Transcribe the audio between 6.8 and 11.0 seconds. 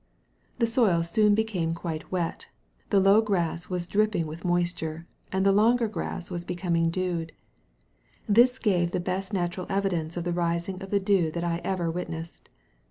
dewed. This gave the best natural evidence of the rising of the